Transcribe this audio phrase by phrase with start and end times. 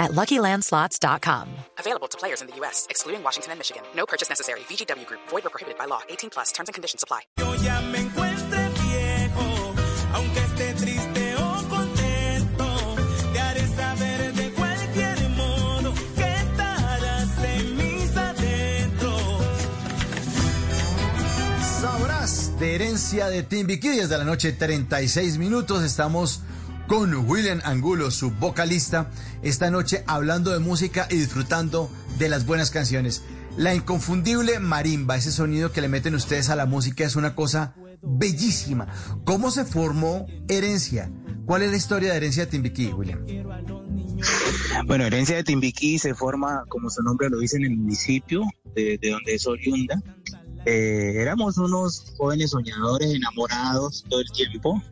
[0.00, 1.48] at LuckyLandSlots.com.
[1.78, 3.82] Available to players in the U.S., excluding Washington and Michigan.
[3.94, 4.60] No purchase necessary.
[4.60, 5.20] VGW Group.
[5.28, 6.00] Void or prohibited by law.
[6.08, 6.50] 18 plus.
[6.52, 7.20] Terms and conditions apply.
[7.38, 9.74] Yo ya me encuentre viejo,
[10.14, 12.96] aunque esté triste o contento,
[13.32, 19.22] te haré saber de cualquier modo que estarás en mis adentros.
[21.80, 25.82] Sabrás de herencia de Timbiquí desde la noche 36 minutos.
[25.84, 26.40] Estamos
[26.90, 29.10] con William Angulo, su vocalista,
[29.42, 33.22] esta noche hablando de música y disfrutando de las buenas canciones.
[33.56, 37.74] La inconfundible marimba, ese sonido que le meten ustedes a la música es una cosa
[38.02, 38.88] bellísima.
[39.24, 41.10] ¿Cómo se formó Herencia?
[41.46, 43.24] ¿Cuál es la historia de Herencia de Timbiquí, William?
[44.86, 48.42] Bueno, Herencia de Timbiquí se forma, como su nombre lo dice, en el municipio
[48.74, 50.00] de, de donde es oriunda.
[50.66, 54.82] Eh, éramos unos jóvenes soñadores, enamorados todo el tiempo.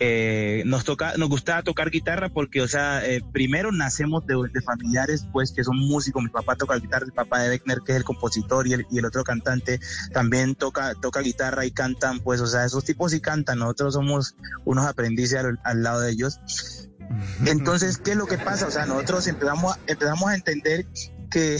[0.00, 4.60] Eh, nos toca, nos gustaba tocar guitarra porque, o sea, eh, primero nacemos de, de,
[4.60, 6.22] familiares, pues, que son músicos.
[6.22, 8.98] Mi papá toca guitarra, el papá de Beckner, que es el compositor, y el, y
[8.98, 9.80] el otro cantante
[10.12, 13.60] también toca, toca guitarra y cantan, pues, o sea, esos tipos sí cantan.
[13.60, 16.40] Nosotros somos unos aprendices al, al lado de ellos.
[17.46, 18.66] Entonces, ¿qué es lo que pasa?
[18.66, 20.86] O sea, nosotros empezamos empezamos a entender
[21.30, 21.58] que,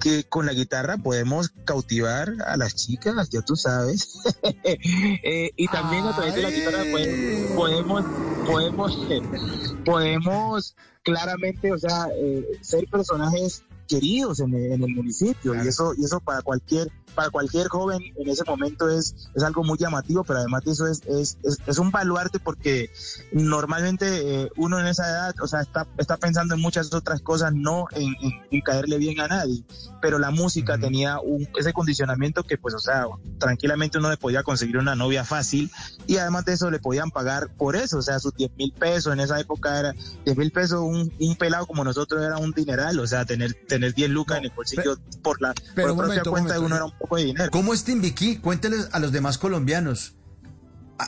[0.00, 4.20] que con la guitarra podemos cautivar a las chicas, ya tú sabes.
[4.64, 7.08] eh, y también a través de la guitarra pues,
[7.54, 8.04] podemos,
[8.46, 8.98] podemos,
[9.84, 15.64] podemos claramente, o sea, eh, ser personajes queridos en el, en el municipio claro.
[15.64, 19.64] y eso y eso para cualquier para cualquier joven en ese momento es, es algo
[19.64, 22.90] muy llamativo, pero además de eso es, es, es, es un baluarte porque
[23.32, 27.52] normalmente eh, uno en esa edad, o sea, está, está pensando en muchas otras cosas,
[27.54, 29.64] no en, en, en caerle bien a nadie,
[30.00, 30.80] pero la música uh -huh.
[30.80, 33.06] tenía un, ese condicionamiento que pues, o sea,
[33.38, 35.70] tranquilamente uno le podía conseguir una novia fácil
[36.06, 39.12] y además de eso le podían pagar por eso, o sea, sus 10 mil pesos,
[39.12, 39.94] en esa época era
[40.24, 43.79] 10 mil pesos, un, un, pelado como nosotros era un dineral, o sea, tener, tener
[43.88, 46.58] 10 lucas no, en el bolsillo pero, por la, pero por propia momento, cuenta de
[46.60, 47.50] uno era un poco de dinero.
[47.50, 48.36] ¿Cómo es Timbiquí?
[48.36, 50.14] Cuénteles a los demás colombianos.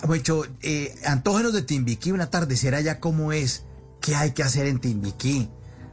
[0.07, 3.67] Mucho, eh, antógenos de Timbiquí, un atardecer allá, ¿cómo es?
[4.01, 5.51] ¿Qué hay que hacer en Timbiquí?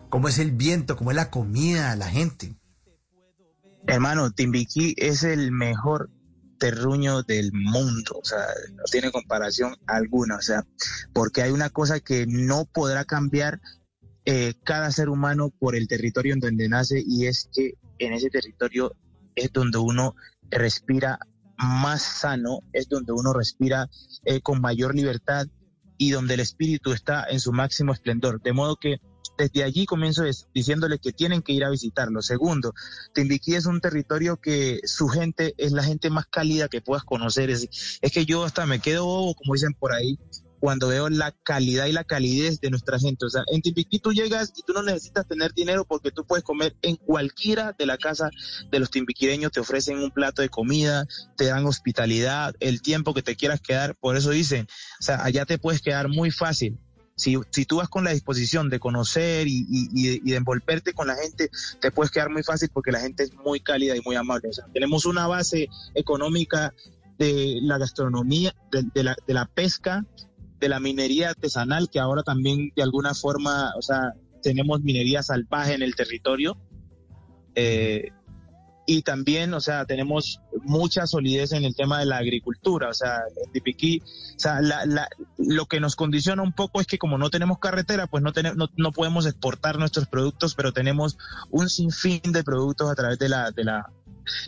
[0.09, 0.95] ¿Cómo es el viento?
[0.95, 1.95] ¿Cómo es la comida?
[1.95, 2.56] La gente.
[3.88, 6.09] Hermano, Timbiquí es el mejor
[6.59, 10.66] terruño del mundo, o sea, no tiene comparación alguna, o sea,
[11.13, 13.62] porque hay una cosa que no podrá cambiar
[14.25, 18.30] eh, cada ser humano por el territorio en donde nace y es que en ese
[18.30, 18.96] territorio
[19.35, 20.16] es donde uno
[20.50, 21.19] respira
[21.57, 23.90] más sano, es donde uno respira
[24.25, 25.47] eh, con mayor libertad
[25.97, 28.41] y donde el espíritu está en su máximo esplendor.
[28.41, 28.97] De modo que
[29.38, 32.22] desde allí comienzo diciéndole que tienen que ir a visitarlo.
[32.22, 32.74] Segundo,
[33.13, 37.50] Timbiquí es un territorio que su gente es la gente más cálida que puedas conocer.
[37.50, 39.06] Es, es que yo hasta me quedo
[39.36, 40.19] como dicen por ahí,
[40.59, 43.25] cuando veo la calidad y la calidez de nuestra gente.
[43.25, 46.44] O sea, en Timbiquí tú llegas y tú no necesitas tener dinero porque tú puedes
[46.44, 48.30] comer en cualquiera de la casa
[48.69, 51.06] de los timbiquireños, te ofrecen un plato de comida,
[51.38, 54.68] te dan hospitalidad, el tiempo que te quieras quedar, por eso dicen,
[55.00, 56.80] o sea, allá te puedes quedar muy fácil.
[57.16, 61.08] Si, si tú vas con la disposición de conocer y, y, y, de envolverte con
[61.08, 61.50] la gente,
[61.81, 64.48] te puedes quedar muy fácil porque la gente es muy cálida y muy amable.
[64.48, 66.74] O sea, tenemos una base económica
[67.18, 70.06] de la gastronomía, de, de, la, de la pesca,
[70.59, 75.74] de la minería artesanal, que ahora también de alguna forma, o sea, tenemos minería salvaje
[75.74, 76.58] en el territorio.
[77.56, 78.09] Eh,
[78.92, 83.19] y también, o sea, tenemos mucha solidez en el tema de la agricultura, o sea,
[83.46, 87.19] en Tipiquí, o sea, la, la, lo que nos condiciona un poco es que como
[87.19, 91.19] no tenemos carretera, pues no, tenemos, no, no, podemos exportar nuestros productos, pero tenemos
[91.52, 93.92] un sinfín de productos a través de la, de la,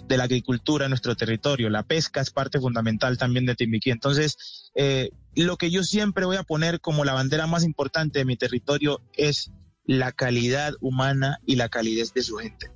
[0.08, 1.69] de la agricultura en nuestro territorio.
[1.69, 3.91] La pesca es parte fundamental también de Timbiquí.
[3.91, 8.26] Entonces, eh, lo que yo siempre voy a poner como la bandera más importante de
[8.26, 9.52] mi territorio es
[9.85, 12.72] la calidad humana y la calidez de su gente.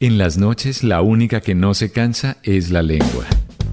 [0.00, 3.26] En las noches la única que no se cansa es la lengua.